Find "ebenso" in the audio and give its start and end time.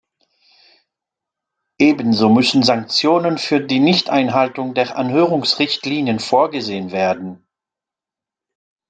1.77-2.27